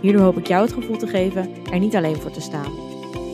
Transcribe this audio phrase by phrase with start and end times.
[0.00, 2.72] Hierdoor hoop ik jou het gevoel te geven er niet alleen voor te staan.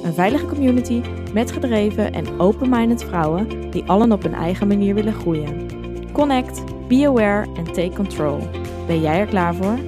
[0.04, 5.12] Een veilige community met gedreven en open-minded vrouwen die allen op hun eigen manier willen
[5.12, 5.68] groeien.
[6.12, 8.38] Connect, be aware en take control.
[8.86, 9.78] Ben jij er klaar voor?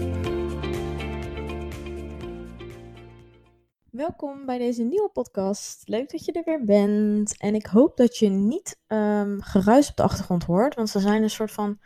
[3.91, 5.88] Welkom bij deze nieuwe podcast.
[5.88, 7.37] Leuk dat je er weer bent.
[7.38, 11.23] En ik hoop dat je niet um, geruis op de achtergrond hoort, want ze zijn
[11.23, 11.79] een soort van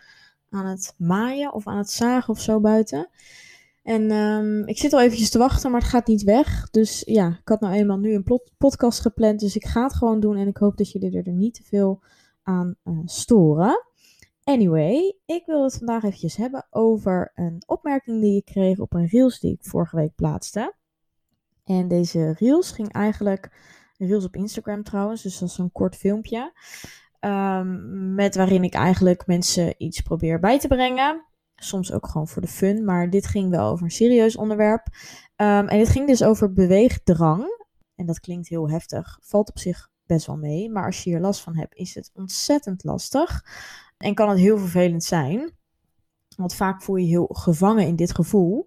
[0.50, 3.08] aan het maaien of aan het zagen of zo buiten.
[3.82, 6.70] En um, ik zit al eventjes te wachten, maar het gaat niet weg.
[6.70, 10.20] Dus ja, ik had nou eenmaal nu een podcast gepland, dus ik ga het gewoon
[10.20, 10.36] doen.
[10.36, 12.02] En ik hoop dat jullie er niet te veel
[12.42, 13.86] aan uh, storen.
[14.44, 19.06] Anyway, ik wil het vandaag eventjes hebben over een opmerking die ik kreeg op een
[19.06, 20.74] reels die ik vorige week plaatste.
[21.64, 23.52] En deze reels ging eigenlijk,
[23.98, 26.52] reels op Instagram trouwens, dus dat is een kort filmpje.
[27.20, 31.24] Um, met waarin ik eigenlijk mensen iets probeer bij te brengen.
[31.64, 34.86] Soms ook gewoon voor de fun, maar dit ging wel over een serieus onderwerp.
[35.36, 37.60] Um, en dit ging dus over beweegdrang.
[37.94, 40.70] En dat klinkt heel heftig, valt op zich best wel mee.
[40.70, 43.44] Maar als je hier last van hebt, is het ontzettend lastig.
[43.96, 45.52] En kan het heel vervelend zijn.
[46.36, 48.66] Want vaak voel je je heel gevangen in dit gevoel.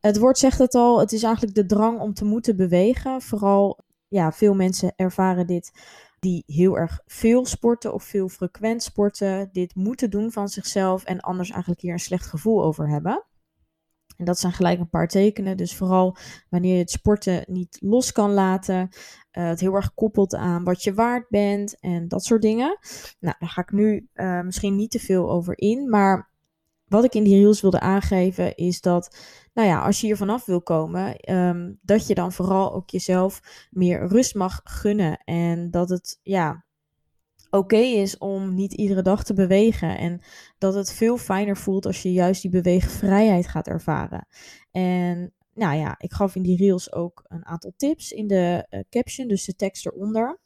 [0.00, 3.22] Het woord zegt het al, het is eigenlijk de drang om te moeten bewegen.
[3.22, 5.72] Vooral, ja, veel mensen ervaren dit
[6.20, 11.20] die heel erg veel sporten of veel frequent sporten, dit moeten doen van zichzelf en
[11.20, 13.24] anders eigenlijk hier een slecht gevoel over hebben.
[14.20, 15.56] En dat zijn gelijk een paar tekenen.
[15.56, 16.16] Dus vooral
[16.48, 18.88] wanneer je het sporten niet los kan laten.
[19.32, 22.78] Uh, het heel erg koppelt aan wat je waard bent en dat soort dingen.
[23.20, 25.88] Nou, daar ga ik nu uh, misschien niet te veel over in.
[25.88, 26.29] Maar
[26.90, 29.16] wat ik in die reels wilde aangeven is dat,
[29.54, 33.40] nou ja, als je hier vanaf wil komen, um, dat je dan vooral ook jezelf
[33.70, 35.22] meer rust mag gunnen.
[35.24, 36.64] En dat het, ja,
[37.50, 39.98] oké is om niet iedere dag te bewegen.
[39.98, 40.20] En
[40.58, 44.26] dat het veel fijner voelt als je juist die beweegvrijheid gaat ervaren.
[44.70, 48.80] En nou ja, ik gaf in die reels ook een aantal tips in de uh,
[48.90, 50.40] caption, dus de tekst eronder.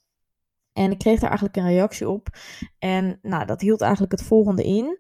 [0.72, 2.28] En ik kreeg daar eigenlijk een reactie op.
[2.78, 4.97] En nou, dat hield eigenlijk het volgende in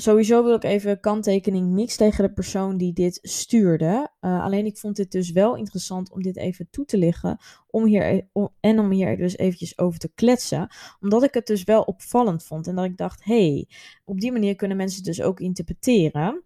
[0.00, 4.10] sowieso wil ik even kanttekening niks tegen de persoon die dit stuurde.
[4.20, 7.38] Uh, alleen ik vond dit dus wel interessant om dit even toe te lichten.
[7.66, 10.68] Om hier, e-, en om hier dus eventjes over te kletsen.
[11.00, 12.66] Omdat ik het dus wel opvallend vond.
[12.66, 13.68] En dat ik dacht, hey,
[14.04, 16.42] op die manier kunnen mensen dus ook interpreteren.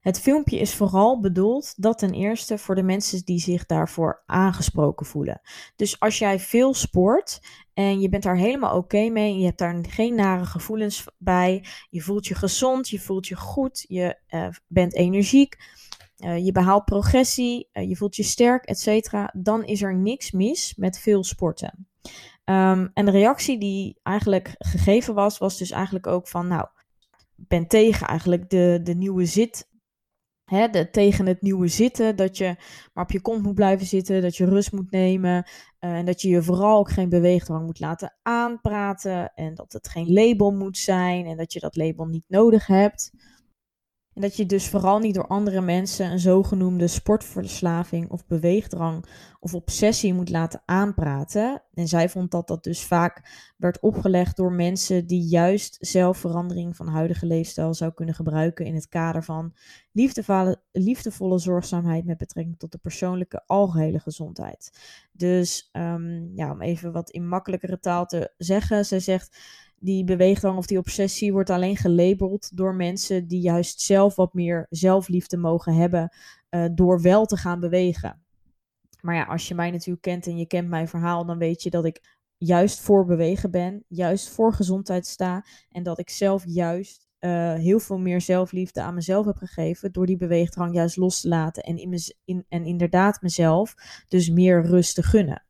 [0.00, 5.06] Het filmpje is vooral bedoeld dat ten eerste voor de mensen die zich daarvoor aangesproken
[5.06, 5.40] voelen.
[5.76, 7.40] Dus als jij veel sport
[7.74, 12.00] en je bent daar helemaal oké mee je hebt daar geen nare gevoelens bij, je
[12.00, 15.56] voelt je gezond, je voelt je goed, je uh, bent energiek,
[16.18, 19.12] uh, je behaalt progressie, uh, je voelt je sterk, etc.
[19.32, 21.88] Dan is er niks mis met veel sporten.
[22.44, 26.66] Um, en de reactie die eigenlijk gegeven was, was dus eigenlijk ook van, nou,
[27.36, 29.68] ben tegen eigenlijk de, de nieuwe zit
[30.50, 32.56] De, tegen het nieuwe zitten, dat je
[32.92, 35.44] maar op je kont moet blijven zitten, dat je rust moet nemen
[35.80, 39.88] uh, en dat je je vooral ook geen beweegdrang moet laten aanpraten en dat het
[39.88, 43.10] geen label moet zijn en dat je dat label niet nodig hebt.
[44.20, 49.04] Dat je dus vooral niet door andere mensen een zogenoemde sportverslaving of beweegdrang
[49.40, 51.62] of obsessie moet laten aanpraten.
[51.74, 53.22] En zij vond dat dat dus vaak
[53.56, 58.88] werd opgelegd door mensen die juist zelfverandering van huidige leefstijl zou kunnen gebruiken in het
[58.88, 59.54] kader van
[60.72, 64.70] liefdevolle, zorgzaamheid met betrekking tot de persoonlijke algehele gezondheid.
[65.12, 69.38] Dus um, ja, om even wat in makkelijkere taal te zeggen, zij zegt
[69.82, 74.66] die beweegdrang of die obsessie wordt alleen gelabeld door mensen die juist zelf wat meer
[74.70, 76.12] zelfliefde mogen hebben
[76.50, 78.22] uh, door wel te gaan bewegen.
[79.00, 81.70] Maar ja, als je mij natuurlijk kent en je kent mijn verhaal, dan weet je
[81.70, 87.08] dat ik juist voor bewegen ben, juist voor gezondheid sta en dat ik zelf juist
[87.20, 91.28] uh, heel veel meer zelfliefde aan mezelf heb gegeven door die beweegdrang juist los te
[91.28, 93.74] laten en, in in, en inderdaad mezelf
[94.08, 95.44] dus meer rust te gunnen.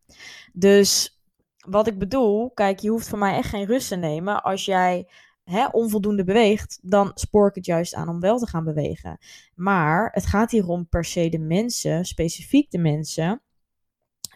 [0.53, 1.20] Dus
[1.69, 4.43] wat ik bedoel, kijk, je hoeft van mij echt geen rust te nemen.
[4.43, 5.09] Als jij
[5.45, 9.19] hè, onvoldoende beweegt, dan spoor ik het juist aan om wel te gaan bewegen.
[9.55, 13.43] Maar het gaat hier om per se de mensen, specifiek de mensen,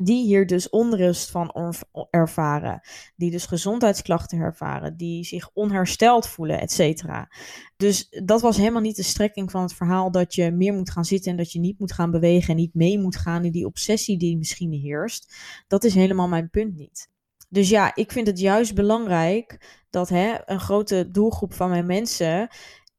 [0.02, 1.74] die hier dus onrust van
[2.10, 2.80] ervaren,
[3.16, 7.30] die dus gezondheidsklachten ervaren, die zich onhersteld voelen, et cetera.
[7.76, 11.04] Dus dat was helemaal niet de strekking van het verhaal dat je meer moet gaan
[11.04, 13.66] zitten en dat je niet moet gaan bewegen en niet mee moet gaan in die
[13.66, 15.34] obsessie die misschien heerst.
[15.66, 17.12] Dat is helemaal mijn punt niet.
[17.54, 22.48] Dus ja, ik vind het juist belangrijk dat hè, een grote doelgroep van mijn mensen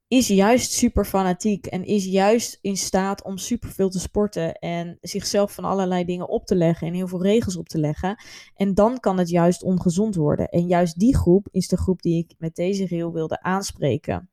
[0.08, 5.52] is juist super fanatiek en is juist in staat om superveel te sporten en zichzelf
[5.52, 8.22] van allerlei dingen op te leggen en heel veel regels op te leggen.
[8.54, 10.48] En dan kan het juist ongezond worden.
[10.48, 14.30] En juist die groep is de groep die ik met deze reel wilde aanspreken.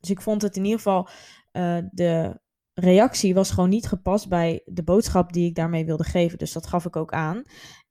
[0.00, 1.08] Dus ik vond het in ieder geval,
[1.52, 2.40] uh, de
[2.74, 6.38] reactie was gewoon niet gepast bij de boodschap die ik daarmee wilde geven.
[6.38, 7.42] Dus dat gaf ik ook aan.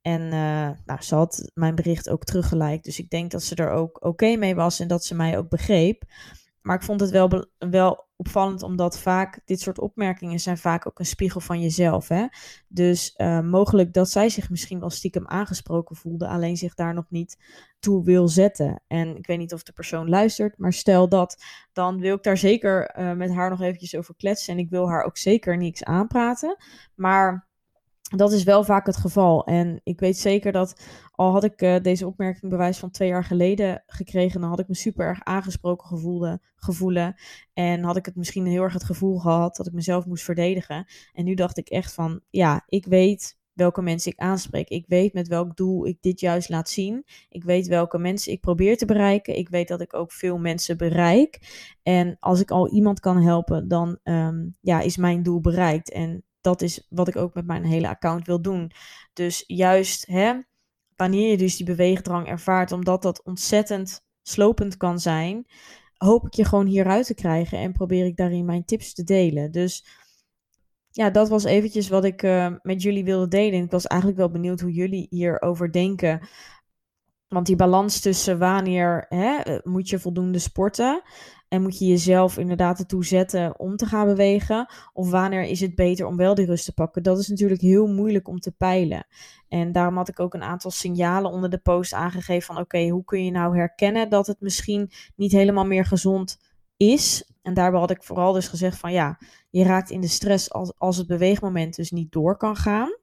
[0.06, 2.84] En uh, nou, ze had mijn bericht ook teruggeliked.
[2.84, 5.48] Dus ik denk dat ze er ook oké mee was en dat ze mij ook
[5.48, 6.02] begreep.
[6.62, 10.98] Maar ik vond het wel, wel opvallend, omdat vaak dit soort opmerkingen zijn vaak ook
[10.98, 12.08] een spiegel van jezelf.
[12.08, 12.26] Hè?
[12.68, 17.06] Dus uh, mogelijk dat zij zich misschien wel stiekem aangesproken voelde, alleen zich daar nog
[17.08, 17.38] niet
[17.78, 18.82] toe wil zetten.
[18.86, 22.38] En ik weet niet of de persoon luistert, maar stel dat, dan wil ik daar
[22.38, 24.52] zeker uh, met haar nog eventjes over kletsen.
[24.52, 26.56] En ik wil haar ook zeker niks aanpraten.
[26.94, 27.45] Maar
[28.08, 29.44] dat is wel vaak het geval.
[29.44, 30.80] En ik weet zeker dat
[31.12, 34.68] al had ik uh, deze opmerking bewijs van twee jaar geleden gekregen, dan had ik
[34.68, 37.14] me super erg aangesproken gevoelde, gevoelen.
[37.52, 40.86] En had ik het misschien heel erg het gevoel gehad dat ik mezelf moest verdedigen.
[41.12, 44.68] En nu dacht ik echt van, ja, ik weet welke mensen ik aanspreek.
[44.68, 47.04] Ik weet met welk doel ik dit juist laat zien.
[47.28, 49.36] Ik weet welke mensen ik probeer te bereiken.
[49.36, 51.40] Ik weet dat ik ook veel mensen bereik.
[51.82, 55.90] En als ik al iemand kan helpen, dan um, ja, is mijn doel bereikt.
[55.90, 58.70] En dat is wat ik ook met mijn hele account wil doen.
[59.12, 60.34] Dus juist hè,
[60.96, 65.46] wanneer je dus die beweegdrang ervaart, omdat dat ontzettend slopend kan zijn,
[65.96, 69.50] hoop ik je gewoon hieruit te krijgen en probeer ik daarin mijn tips te delen.
[69.50, 69.86] Dus
[70.90, 73.62] ja, dat was eventjes wat ik uh, met jullie wilde delen.
[73.62, 76.28] Ik was eigenlijk wel benieuwd hoe jullie hierover denken.
[77.28, 81.02] Want die balans tussen wanneer hè, moet je voldoende sporten
[81.48, 84.68] en moet je jezelf inderdaad ertoe zetten om te gaan bewegen?
[84.92, 87.02] Of wanneer is het beter om wel die rust te pakken?
[87.02, 89.06] Dat is natuurlijk heel moeilijk om te peilen.
[89.48, 93.04] En daarom had ik ook een aantal signalen onder de post aangegeven van oké, hoe
[93.04, 96.38] kun je nou herkennen dat het misschien niet helemaal meer gezond
[96.76, 97.30] is?
[97.42, 99.18] En daarbij had ik vooral dus gezegd van ja,
[99.50, 102.96] je raakt in de stress als, als het beweegmoment dus niet door kan gaan.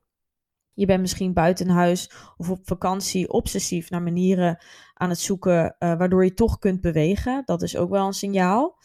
[0.74, 4.58] Je bent misschien buiten huis of op vakantie obsessief naar manieren
[4.94, 7.42] aan het zoeken uh, waardoor je toch kunt bewegen.
[7.44, 8.76] Dat is ook wel een signaal.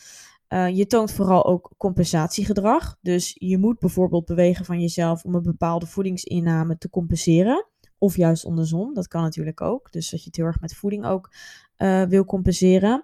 [0.50, 2.98] Uh, je toont vooral ook compensatiegedrag.
[3.02, 7.68] Dus je moet bijvoorbeeld bewegen van jezelf om een bepaalde voedingsinname te compenseren.
[7.98, 9.92] Of juist andersom, dat kan natuurlijk ook.
[9.92, 11.34] Dus dat je het heel erg met voeding ook
[11.78, 13.04] uh, wil compenseren.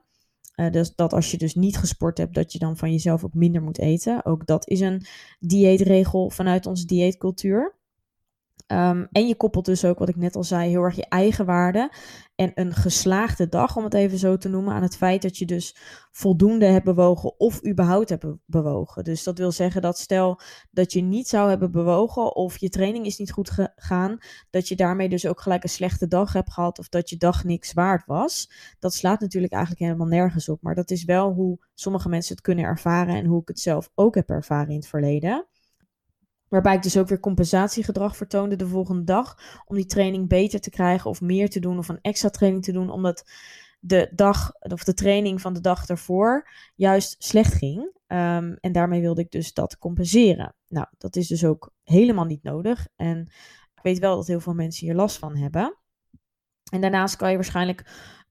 [0.71, 3.61] Dus dat als je dus niet gesport hebt, dat je dan van jezelf ook minder
[3.61, 4.25] moet eten.
[4.25, 5.05] Ook dat is een
[5.39, 7.74] dieetregel vanuit onze dieetcultuur.
[8.67, 11.45] Um, en je koppelt dus ook, wat ik net al zei, heel erg je eigen
[11.45, 11.91] waarde.
[12.35, 15.45] En een geslaagde dag, om het even zo te noemen, aan het feit dat je
[15.45, 15.75] dus
[16.11, 19.03] voldoende hebt bewogen of überhaupt hebt bewogen.
[19.03, 20.39] Dus dat wil zeggen dat stel
[20.71, 24.17] dat je niet zou hebben bewogen of je training is niet goed gegaan,
[24.49, 27.43] dat je daarmee dus ook gelijk een slechte dag hebt gehad of dat je dag
[27.43, 28.51] niks waard was.
[28.79, 30.61] Dat slaat natuurlijk eigenlijk helemaal nergens op.
[30.61, 33.89] Maar dat is wel hoe sommige mensen het kunnen ervaren en hoe ik het zelf
[33.95, 35.47] ook heb ervaren in het verleden.
[36.55, 39.37] Waarbij ik dus ook weer compensatiegedrag vertoonde de volgende dag.
[39.65, 42.71] Om die training beter te krijgen of meer te doen of een extra training te
[42.71, 42.89] doen.
[42.89, 43.29] Omdat
[43.79, 47.79] de dag of de training van de dag ervoor juist slecht ging.
[48.07, 50.55] Um, en daarmee wilde ik dus dat compenseren.
[50.67, 52.87] Nou, dat is dus ook helemaal niet nodig.
[52.95, 53.19] En
[53.75, 55.77] ik weet wel dat heel veel mensen hier last van hebben.
[56.71, 57.83] En daarnaast kan je waarschijnlijk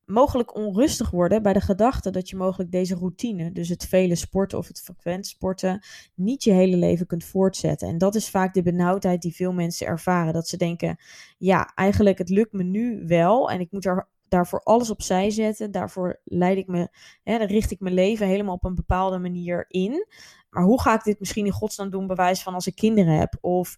[0.06, 4.58] mogelijk onrustig worden bij de gedachte dat je mogelijk deze routine, dus het vele sporten
[4.58, 5.84] of het frequent sporten,
[6.14, 7.88] niet je hele leven kunt voortzetten.
[7.88, 10.32] En dat is vaak de benauwdheid die veel mensen ervaren.
[10.32, 10.96] Dat ze denken,
[11.38, 15.70] ja, eigenlijk het lukt me nu wel en ik moet er daarvoor alles opzij zetten.
[15.70, 16.88] Daarvoor leid ik me,
[17.22, 20.06] hè, dan richt ik mijn leven helemaal op een bepaalde manier in.
[20.50, 23.38] Maar hoe ga ik dit misschien in godsnaam doen, bewijs van als ik kinderen heb?
[23.40, 23.76] Of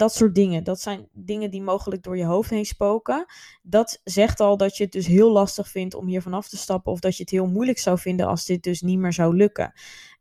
[0.00, 0.64] dat soort dingen.
[0.64, 3.24] Dat zijn dingen die mogelijk door je hoofd heen spoken.
[3.62, 6.92] Dat zegt al dat je het dus heel lastig vindt om hier vanaf te stappen.
[6.92, 9.72] Of dat je het heel moeilijk zou vinden als dit dus niet meer zou lukken.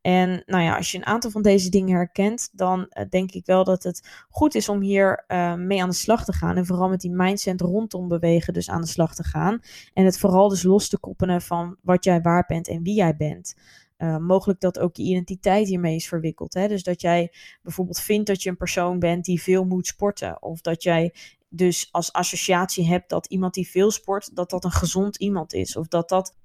[0.02, 3.46] En nou ja, als je een aantal van deze dingen herkent, dan uh, denk ik
[3.46, 6.58] wel dat het goed is om hier uh, mee aan de slag te gaan.
[6.58, 9.60] En vooral met die mindset rondom bewegen dus aan de slag te gaan.
[9.94, 13.16] En het vooral dus los te koppelen van wat jij waar bent en wie jij
[13.16, 13.56] bent.
[14.02, 16.54] Uh, mogelijk dat ook je identiteit hiermee is verwikkeld.
[16.54, 16.68] Hè?
[16.68, 20.42] Dus dat jij bijvoorbeeld vindt dat je een persoon bent die veel moet sporten.
[20.42, 21.14] Of dat jij
[21.50, 25.76] dus als associatie hebt dat iemand die veel sport, dat dat een gezond iemand is.
[25.76, 26.36] Of dat dat,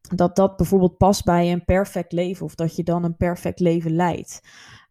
[0.00, 2.46] dat, dat bijvoorbeeld past bij een perfect leven.
[2.46, 4.40] Of dat je dan een perfect leven leidt.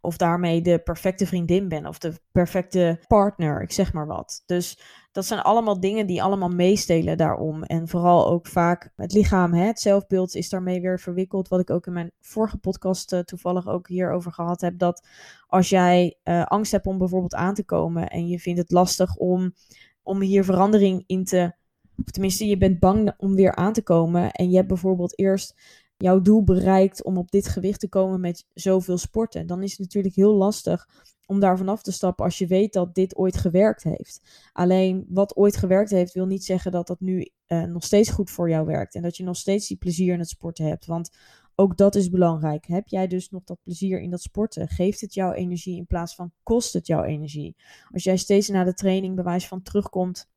[0.03, 4.43] Of daarmee de perfecte vriendin ben of de perfecte partner, ik zeg maar wat.
[4.45, 4.79] Dus
[5.11, 7.63] dat zijn allemaal dingen die allemaal meestelen daarom.
[7.63, 11.47] En vooral ook vaak het lichaam, hè, het zelfbeeld is daarmee weer verwikkeld.
[11.47, 14.77] Wat ik ook in mijn vorige podcast uh, toevallig ook hierover gehad heb.
[14.77, 15.07] Dat
[15.47, 19.15] als jij uh, angst hebt om bijvoorbeeld aan te komen en je vindt het lastig
[19.15, 19.53] om,
[20.03, 21.53] om hier verandering in te.
[22.05, 24.31] Of tenminste, je bent bang om weer aan te komen.
[24.31, 25.55] En je hebt bijvoorbeeld eerst
[26.03, 29.47] jouw doel bereikt om op dit gewicht te komen met zoveel sporten.
[29.47, 30.87] Dan is het natuurlijk heel lastig
[31.25, 34.21] om daar vanaf te stappen als je weet dat dit ooit gewerkt heeft.
[34.53, 38.31] Alleen wat ooit gewerkt heeft, wil niet zeggen dat dat nu uh, nog steeds goed
[38.31, 38.95] voor jou werkt.
[38.95, 40.85] En dat je nog steeds die plezier in het sporten hebt.
[40.85, 41.09] Want
[41.55, 42.65] ook dat is belangrijk.
[42.65, 44.67] Heb jij dus nog dat plezier in dat sporten?
[44.67, 47.55] Geeft het jou energie in plaats van kost het jou energie?
[47.91, 50.31] Als jij steeds na de training bewijs van terugkomt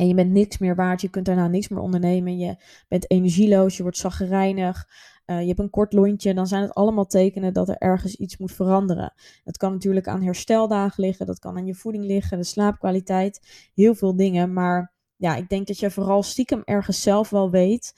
[0.00, 2.56] en je bent niks meer waard, je kunt daarna niks meer ondernemen, je
[2.88, 4.88] bent energieloos, je wordt zaggerijnig,
[5.26, 8.36] uh, je hebt een kort lontje, dan zijn het allemaal tekenen dat er ergens iets
[8.36, 9.12] moet veranderen.
[9.44, 13.94] Dat kan natuurlijk aan hersteldagen liggen, dat kan aan je voeding liggen, de slaapkwaliteit, heel
[13.94, 14.52] veel dingen.
[14.52, 17.94] Maar ja, ik denk dat je vooral stiekem ergens zelf wel weet,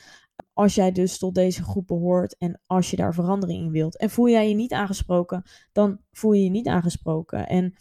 [0.53, 3.97] als jij dus tot deze groep behoort en als je daar verandering in wilt.
[3.97, 5.43] En voel jij je niet aangesproken,
[5.73, 7.49] dan voel je je niet aangesproken.
[7.49, 7.75] En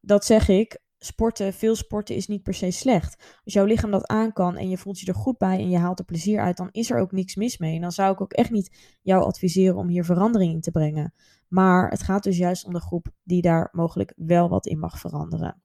[0.00, 3.40] dat zeg ik sporten, veel sporten is niet per se slecht.
[3.44, 5.78] Als jouw lichaam dat aan kan en je voelt je er goed bij en je
[5.78, 7.74] haalt er plezier uit, dan is er ook niks mis mee.
[7.74, 11.14] En dan zou ik ook echt niet jou adviseren om hier verandering in te brengen.
[11.48, 14.98] Maar het gaat dus juist om de groep die daar mogelijk wel wat in mag
[14.98, 15.62] veranderen.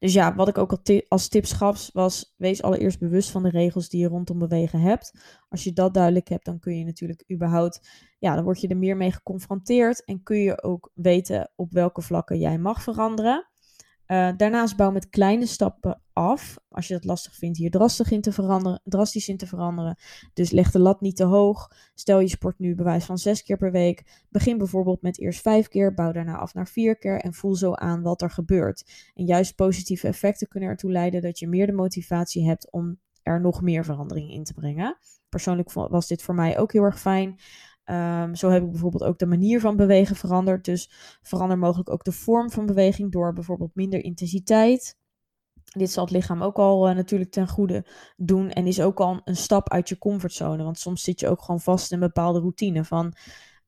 [0.00, 3.88] Dus ja, wat ik ook als tips gaf, was wees allereerst bewust van de regels
[3.88, 5.12] die je rondom bewegen hebt.
[5.48, 7.88] Als je dat duidelijk hebt, dan kun je natuurlijk überhaupt,
[8.18, 12.02] ja, dan word je er meer mee geconfronteerd en kun je ook weten op welke
[12.02, 13.49] vlakken jij mag veranderen.
[14.10, 16.58] Uh, daarnaast bouw met kleine stappen af.
[16.68, 18.80] Als je dat lastig vindt, hier drastisch in te veranderen.
[18.84, 19.96] Drastisch in te veranderen.
[20.32, 21.70] Dus leg de lat niet te hoog.
[21.94, 24.24] Stel je sport nu bewijs van zes keer per week.
[24.28, 25.94] Begin bijvoorbeeld met eerst vijf keer.
[25.94, 27.20] Bouw daarna af naar vier keer.
[27.20, 29.10] En voel zo aan wat er gebeurt.
[29.14, 33.40] En juist positieve effecten kunnen ertoe leiden dat je meer de motivatie hebt om er
[33.40, 34.98] nog meer verandering in te brengen.
[35.28, 37.40] Persoonlijk was dit voor mij ook heel erg fijn.
[37.90, 40.64] Um, zo heb ik bijvoorbeeld ook de manier van bewegen veranderd.
[40.64, 40.90] Dus
[41.22, 44.98] verander mogelijk ook de vorm van beweging door bijvoorbeeld minder intensiteit.
[45.64, 49.20] Dit zal het lichaam ook al uh, natuurlijk ten goede doen en is ook al
[49.24, 50.62] een stap uit je comfortzone.
[50.62, 53.14] Want soms zit je ook gewoon vast in een bepaalde routine van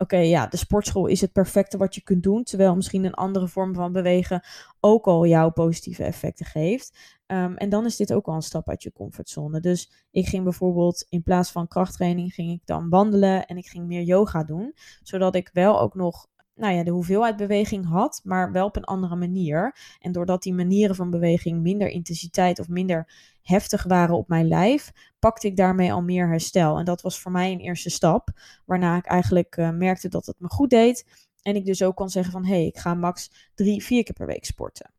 [0.02, 2.42] oké, ja, de sportschool is het perfecte wat je kunt doen.
[2.42, 4.42] Terwijl misschien een andere vorm van bewegen
[4.80, 7.20] ook al jouw positieve effecten geeft.
[7.26, 9.60] Um, en dan is dit ook al een stap uit je comfortzone.
[9.60, 13.86] Dus ik ging bijvoorbeeld in plaats van krachttraining, ging ik dan wandelen en ik ging
[13.86, 14.74] meer yoga doen.
[15.02, 18.84] Zodat ik wel ook nog nou ja, de hoeveelheid beweging had, maar wel op een
[18.84, 19.76] andere manier.
[20.00, 23.08] En doordat die manieren van beweging minder intensiteit of minder
[23.42, 26.78] heftig waren op mijn lijf, pakte ik daarmee al meer herstel.
[26.78, 28.28] En dat was voor mij een eerste stap,
[28.66, 31.28] waarna ik eigenlijk uh, merkte dat het me goed deed.
[31.42, 34.14] En ik dus ook kon zeggen van, hé, hey, ik ga max drie, vier keer
[34.14, 34.90] per week sporten.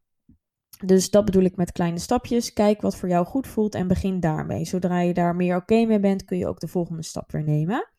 [0.85, 2.53] Dus dat bedoel ik met kleine stapjes.
[2.53, 4.65] Kijk wat voor jou goed voelt en begin daarmee.
[4.65, 7.92] Zodra je daar meer oké mee bent, kun je ook de volgende stap weer nemen.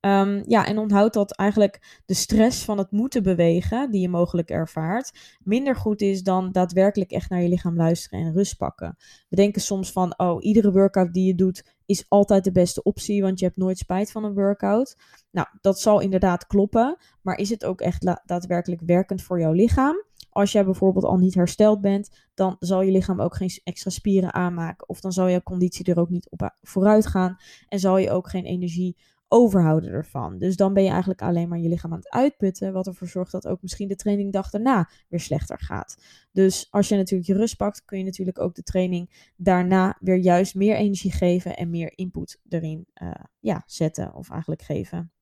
[0.00, 4.50] Um, ja, en onthoud dat eigenlijk de stress van het moeten bewegen, die je mogelijk
[4.50, 8.96] ervaart, minder goed is dan daadwerkelijk echt naar je lichaam luisteren en rust pakken.
[9.28, 13.22] We denken soms van, oh, iedere workout die je doet is altijd de beste optie,
[13.22, 14.96] want je hebt nooit spijt van een workout.
[15.30, 20.04] Nou, dat zal inderdaad kloppen, maar is het ook echt daadwerkelijk werkend voor jouw lichaam?
[20.30, 24.34] Als jij bijvoorbeeld al niet hersteld bent, dan zal je lichaam ook geen extra spieren
[24.34, 24.88] aanmaken.
[24.88, 27.36] Of dan zal je conditie er ook niet op vooruit gaan.
[27.68, 28.96] En zal je ook geen energie
[29.32, 30.38] overhouden ervan.
[30.38, 33.32] Dus dan ben je eigenlijk alleen maar je lichaam aan het uitputten, wat ervoor zorgt
[33.32, 35.96] dat ook misschien de trainingdag daarna weer slechter gaat.
[36.32, 40.16] Dus als je natuurlijk je rust pakt, kun je natuurlijk ook de training daarna weer
[40.16, 43.10] juist meer energie geven en meer input erin uh,
[43.40, 45.12] ja, zetten of eigenlijk geven.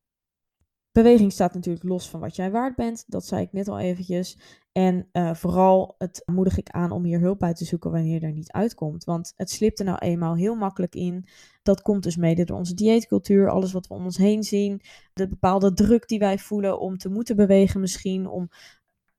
[0.91, 3.03] Beweging staat natuurlijk los van wat jij waard bent.
[3.07, 4.37] Dat zei ik net al eventjes.
[4.71, 8.25] En uh, vooral het moedig ik aan om hier hulp bij te zoeken wanneer je
[8.25, 9.03] er niet uitkomt.
[9.03, 11.25] Want het slipt er nou eenmaal heel makkelijk in.
[11.63, 14.81] Dat komt dus mede door onze dieetcultuur, alles wat we om ons heen zien.
[15.13, 18.49] De bepaalde druk die wij voelen om te moeten bewegen misschien, om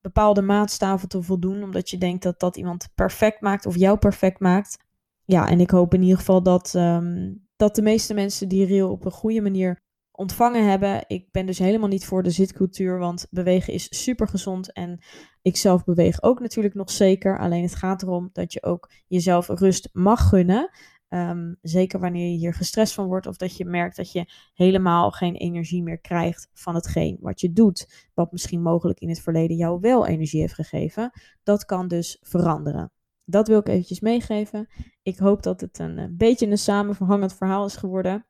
[0.01, 1.63] bepaalde maatstaven te voldoen.
[1.63, 4.77] Omdat je denkt dat dat iemand perfect maakt of jou perfect maakt.
[5.25, 8.91] Ja, en ik hoop in ieder geval dat, um, dat de meeste mensen die reel
[8.91, 9.81] op een goede manier
[10.21, 11.05] ontvangen hebben.
[11.07, 15.05] Ik ben dus helemaal niet voor de zitcultuur, want bewegen is super gezond en
[15.43, 17.39] ik zelf beweeg ook natuurlijk nog zeker.
[17.39, 20.71] Alleen het gaat erom dat je ook jezelf rust mag gunnen.
[21.09, 25.11] Um, zeker wanneer je hier gestrest van wordt of dat je merkt dat je helemaal
[25.11, 28.09] geen energie meer krijgt van hetgeen wat je doet.
[28.15, 31.11] Wat misschien mogelijk in het verleden jou wel energie heeft gegeven.
[31.43, 32.93] Dat kan dus veranderen.
[33.25, 34.69] Dat wil ik eventjes meegeven.
[35.03, 38.27] Ik hoop dat het een, een beetje een samenhangend verhaal is geworden.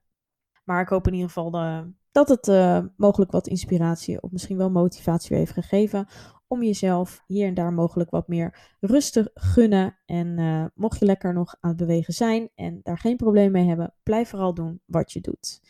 [0.65, 4.57] Maar ik hoop in ieder geval de, dat het uh, mogelijk wat inspiratie of misschien
[4.57, 6.07] wel motivatie heeft gegeven
[6.47, 9.99] om jezelf hier en daar mogelijk wat meer rust te gunnen.
[10.07, 13.69] En uh, mocht je lekker nog aan het bewegen zijn en daar geen probleem mee
[13.69, 15.61] hebben, blijf vooral doen wat je doet.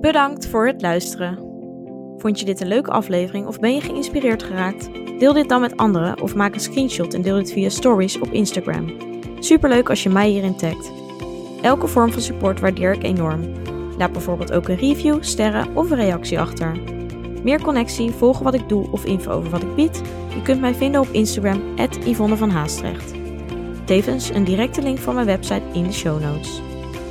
[0.00, 1.58] Bedankt voor het luisteren.
[2.16, 4.90] Vond je dit een leuke aflevering of ben je geïnspireerd geraakt?
[5.18, 8.28] Deel dit dan met anderen of maak een screenshot en deel dit via stories op
[8.28, 8.96] Instagram.
[9.38, 10.92] Superleuk als je mij hierin tagt.
[11.62, 13.69] Elke vorm van support waardeer ik enorm.
[14.00, 16.82] Laat bijvoorbeeld ook een review, sterren of een reactie achter.
[17.42, 20.02] Meer connectie, volgen wat ik doe of info over wat ik bied?
[20.34, 21.62] Je kunt mij vinden op Instagram,
[22.04, 23.14] Yvonne van Haastrecht.
[23.84, 26.62] Tevens een directe link van mijn website in de show notes.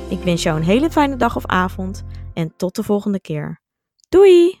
[0.08, 2.04] Ik wens jou een hele fijne dag of avond
[2.34, 3.60] en tot de volgende keer.
[4.08, 4.59] Doei!